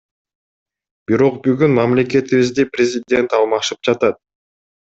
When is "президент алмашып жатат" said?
2.79-4.23